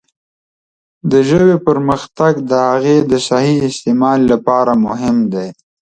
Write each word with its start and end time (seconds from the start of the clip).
د 1.11 1.13
ژبې 1.29 1.55
پرمختګ 1.67 2.33
د 2.49 2.51
هغې 2.69 2.97
د 3.11 3.13
صحیح 3.27 3.59
استعمال 3.69 4.19
لپاره 4.31 4.71
مهم 4.85 5.17
دی. 5.33 5.47